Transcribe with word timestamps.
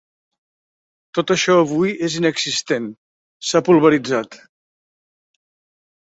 Tot 1.17 1.33
això 1.33 1.57
avui 1.63 1.91
és 2.07 2.15
inexistent, 2.19 2.87
s’ha 3.49 3.61
polvoritzat. 3.67 4.39